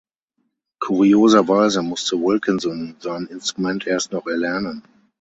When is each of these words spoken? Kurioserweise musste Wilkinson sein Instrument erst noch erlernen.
Kurioserweise 0.81 1.83
musste 1.83 2.15
Wilkinson 2.17 2.95
sein 3.01 3.27
Instrument 3.27 3.85
erst 3.85 4.11
noch 4.13 4.25
erlernen. 4.25 4.81